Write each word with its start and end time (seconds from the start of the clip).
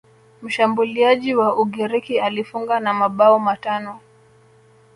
mshambuliaji 0.41 1.35
wa 1.35 1.57
ugiriki 1.59 2.19
alifunga 2.19 2.79
na 2.79 2.93
mabao 2.93 3.39
matano 3.39 3.99